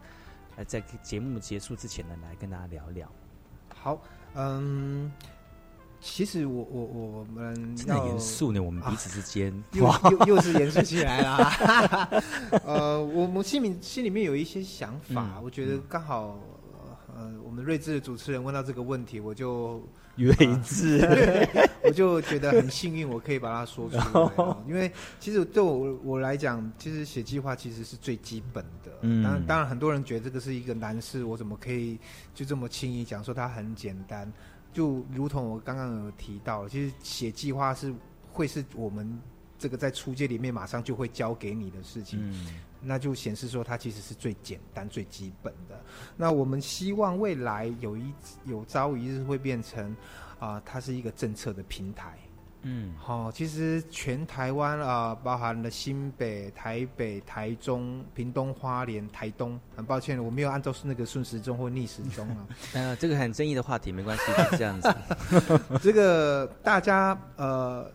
[0.56, 3.12] 呃在节目结束之前呢，来跟大家聊聊？
[3.82, 3.99] 好，
[4.36, 5.11] 嗯，
[5.99, 12.09] 其实我我我们真的严肃呢，我们彼此之间又又又是严肃起来了啊。
[12.63, 16.38] 呃，我我心里心里面有一些想法，嗯我觉得刚好。
[17.22, 21.47] 呃，我们睿智的主持人问到这个问题，我就睿智对
[21.84, 24.03] 我就觉得很幸运，我可以把它说出来
[24.38, 24.63] 哦。
[24.67, 28.91] 因为其实对我我来讲，其实写计划其实是最基本的。
[29.01, 31.99] 嗯当然，当然很多人觉得这个是一个难事，我怎么可以
[32.34, 34.32] 就这么轻易讲说它很简单？
[34.74, 37.93] 就如同我刚刚有提到，其实写计划是
[38.32, 39.19] 会是我们
[39.59, 42.19] 这个在初阶里面马上就会教给你的事情。
[42.22, 42.47] 嗯
[42.82, 45.79] 那就显示说它其实是最简单、最基本的。
[46.17, 48.13] 那我们希望未来有一
[48.45, 49.95] 有朝一日会变成
[50.39, 52.17] 啊、它是一个政策的平台。
[52.63, 59.59] 嗯，好、其实全台湾啊、包含了新北、台北、台中、屏东、花莲、台东。
[59.75, 62.47] 很抱歉，我没有按照那个顺时钟或逆时钟啊。
[62.73, 64.95] 呃，这个很争议的话题，没关系，就这样子。
[65.82, 67.91] 这个大家呃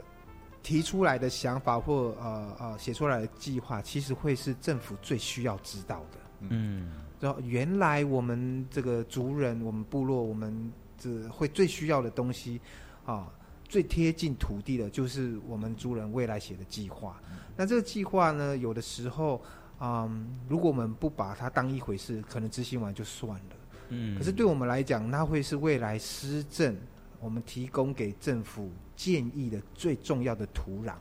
[0.66, 6.18] 提出来的想法或呃呃写出来的计划，其实会是政府最需要知道的。
[6.40, 6.90] 嗯
[7.20, 12.60] 然后原来我们这个族人，我们部落，我们这会最需要的东西
[13.04, 13.32] 啊，
[13.68, 17.22] 最贴近土地的，就是我们族人未来写的计划。
[17.56, 19.40] 那这个计划呢，有的时候，
[19.78, 23.56] 嗯，如果我们不把它当一回事，可能执行完就算了。
[23.90, 26.76] 嗯可是对我们来讲，那会是未来施政
[27.20, 30.92] 我们提供给政府建议的最重要的土壤，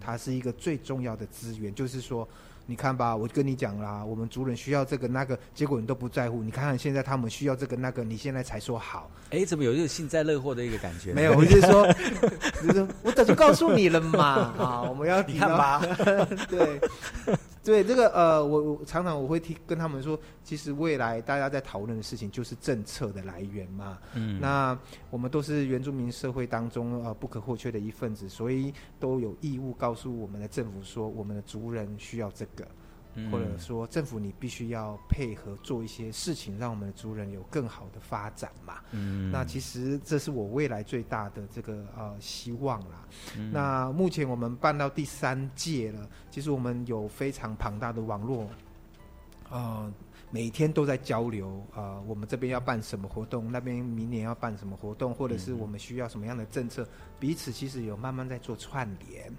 [0.00, 1.74] 它是一个最重要的资源。
[1.74, 2.28] 就是说，
[2.66, 6.42] 你看吧，我跟你讲啦，我们族人需要这个那个，结果你都不在乎。
[6.42, 9.10] 你看看现在他们需要这个那个，你现在才说好。
[9.30, 11.12] 哎，怎么有一种幸灾乐祸的一个感觉？
[11.12, 11.86] 没有，我就 是说，
[12.62, 15.80] 就是说我早就告诉你了嘛啊，我们要你看吧
[16.48, 16.80] 对
[17.68, 23.98] 对，这个呃，我我常常我会听跟他们说，其实未来大家在讨论的事情就是政策的来源嘛。
[24.14, 24.78] 嗯那
[25.10, 32.66] 我们都是原住民社会当中呃不可或缺的一份子，所以都有义务告诉我们的政府说，我们的族人需要这个。
[33.18, 38.74] 嗯或者说政府你必须要配合做一些事情，让我们的族人有更好的发展嘛。
[38.92, 43.08] 嗯那其实这是我未来最大的这个呃希望啦。
[43.36, 48.48] 嗯那目前我们办到第三届了，其实我们有非常庞大的网络，
[49.50, 49.92] 呃，
[50.30, 56.86] 每天都在交流啊、呃我们这边要办什么活动，那边明年要办什么活动，或者是我们需要什么样的政策，
[57.18, 59.32] 彼此其实有慢慢在做串联。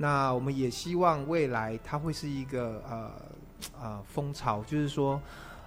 [0.00, 3.12] 那我们也希望未来它会是一个呃
[3.80, 5.20] 呃风潮，就是说，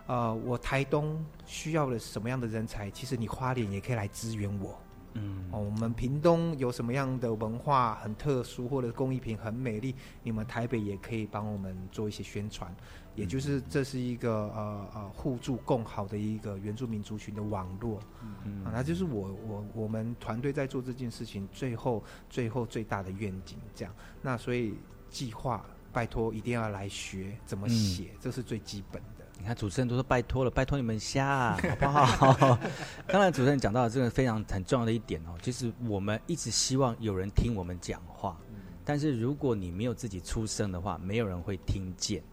[0.08, 4.80] 呃，我台东需要的什么样的人才，其实你花莲也可以来支援我。
[5.16, 12.74] 嗯，哦，我们屏东有什么样的文化很特殊，或者工艺品很美丽，你们台北也可以帮我们做一些宣传。
[13.16, 18.00] 也就是这是一个呃呃互助共好的一个原住民族群的网络，
[18.46, 23.94] 嗯啊，那就是我我我们团队在做这件事情最后最后最大的愿景，这样。
[24.22, 24.76] 那所以
[25.10, 29.26] 计划拜托一定要来学怎么写，这是最基本的。
[29.38, 32.60] 你看主持人都说拜托了，拜托你们下， 好不好？
[33.08, 38.38] 刚才主持人讲到这个非常很重要的一点哦，就是我们一直希望有人听我们讲话，
[38.86, 42.24] 但是如果你没有自己出声的话，没有人会听见。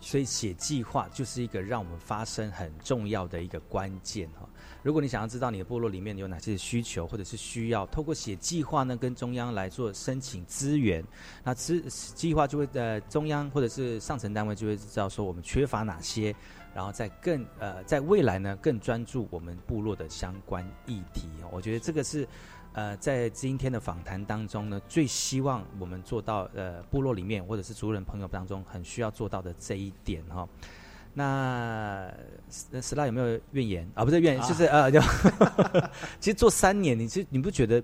[0.00, 4.48] 所以写计划就是一个让我们发生很重要的一个关键哈。
[4.82, 11.04] 如果你想要知道你的部落里面有哪些需求或者是需要，透过写计划呢，跟中央来做申请资源，
[11.44, 11.80] 那资
[12.14, 16.34] 计划就会呃中央或者是上层单位就会知道说我们缺乏哪些，
[16.74, 21.28] 然后在更呃在未来呢更专注我们部落的相关议题。
[21.50, 22.26] 我觉得这个是。
[22.74, 30.48] 呃，在今天的访谈当中呢，最希望我们做到呃，部落里面或者是族人朋友当中很需要做到的这一点哈。
[31.12, 32.10] 那
[32.70, 34.02] 那石拉有没有怨言啊？
[34.02, 34.98] 不是怨言，就是 呃，就
[36.18, 37.82] 其实做三年，你其实你不觉得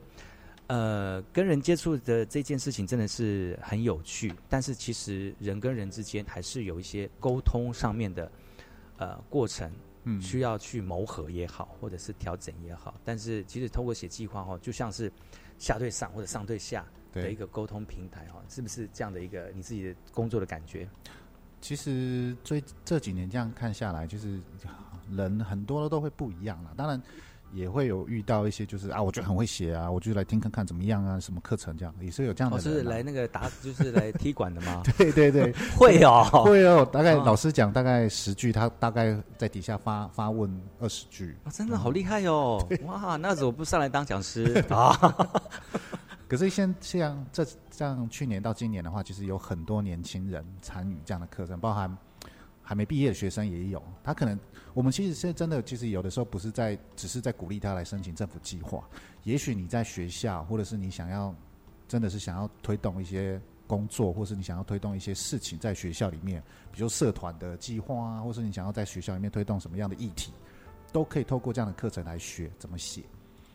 [0.68, 8.32] 呃，跟人接触的这件事情真的是很有趣，但是其实人跟人之间还是有一些沟通上面的
[8.97, 9.70] 呃过程。
[10.09, 15.13] 嗯，需要去谋合也好，或者是调整也好，但是其实通过写计划哈，就像是
[15.59, 20.89] 下对上或者上对下的一个沟通平台哈，是不是这样的一个你自己的工作的感觉？
[21.61, 24.41] 其实最这几年这样看下来，就是
[25.11, 26.73] 人很多都会不一样了。
[26.77, 27.03] 当然。
[27.53, 32.59] 也会有遇到一些，就是啊，我觉得很会写啊，我就来听看看怎么样啊，什么课程这样，也是有这样的。
[32.61, 34.82] 是来那个打，就是来踢馆的吗？
[34.96, 36.84] 对 对对，会哦，会哦。
[36.84, 41.51] 大概老师讲大概十句，他大概在底下发发问二十句啊。
[41.51, 42.64] 真的好厉害哦！
[42.84, 44.92] 哇，那怎么不上来当讲师啊？
[46.28, 51.96] 可是现像这像去年到今年的话，其实有很多年轻人参与这样的课程，包含。
[52.69, 54.39] 还没毕业的学生也有，他可能
[54.75, 58.87] 我们其实是真的，其实有的时候不是在，只是在鼓励他来申请政府计划。
[59.23, 61.35] 也许你在学校，或者是你想要，
[61.89, 70.31] 真的是想要推动一些工作，或是你想要推动一些事情在学校里面，比如社团的计划啊，或是你想要在学校里面推动什么样的议题，
[70.93, 73.03] 都可以透过这样的课程来学怎么写。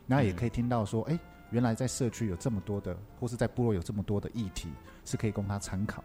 [0.08, 1.20] 那也可以听到说，哎，
[1.52, 4.70] 原来在社区有这么多的，或是在部落有这么多的议题，
[5.06, 6.04] 是可以供他参考。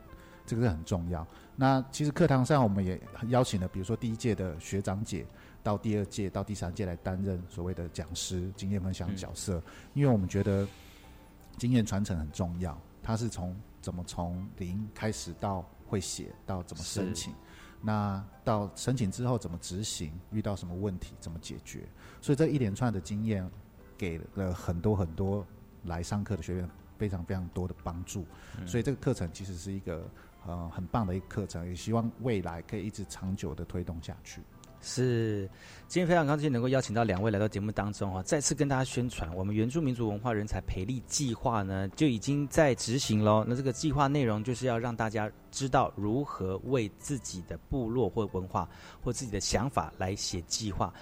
[0.48, 1.26] 这个是很重要。
[1.54, 5.26] 那其实课堂上我们也邀请了，比如说第一届的学长姐
[5.62, 10.66] 到第二届、到第三届来担任所谓的讲师、经验分享角色，因为我们觉得
[11.58, 12.80] 经验传承很重要。
[13.02, 17.34] 它是从怎么从零开始到会写，到怎么申请，
[17.82, 21.86] 那到申请之后怎么执行，遇到什么问题怎么解决。
[22.22, 23.48] 所以这一连串的经验
[23.98, 25.44] 给了很多很多
[25.84, 28.24] 来上课的学员非常非常多的帮助。
[28.64, 30.08] 所以这个课程其实是一个。
[30.48, 34.40] 呃，很棒的一个课程，也希望未来可以一直长久的推动下去。
[34.80, 35.46] 是，
[35.88, 43.44] 今天非常高兴能够邀请到两位来到节目当中哈，再次跟大家宣传我们原住民族文化人才培力计划呢，就已经在执行喽。
[43.46, 48.66] 那这个计划内容就是要让大家知道如何为自己的部落或文化
[49.02, 50.94] 或自己的想法来写计划。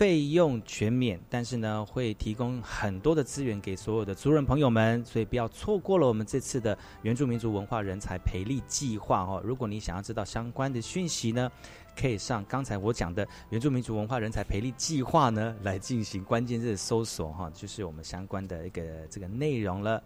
[0.00, 9.42] 费用全免，但是呢，会提供很多的资源给所有的族人朋友们，所以不要错过了我们这次的原住民族文化人才培力计划哦。
[9.44, 11.52] 如果你想要知道相关的讯息呢，
[11.94, 20.02] 可以上刚才我讲的原住民族文化人才培力计划呢来进行关键字搜索哈，就是我们相关的一个这个内容了。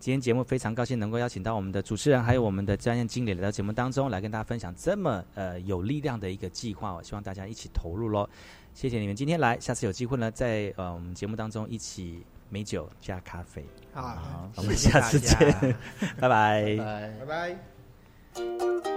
[0.00, 8.26] 今天节目非常高兴能够邀请到我们的主持人还有我们的专业经理来到节目当中来跟大家分享这么呃有力量的一个计划，我希望大家一起投入喽。
[8.76, 13.64] 谢谢你们今天来，下次有机会呢，在呃我们节目当中一起美酒加咖啡。
[13.94, 15.34] 好，我们下次见，
[16.20, 17.56] 拜拜，拜
[18.36, 18.95] 拜。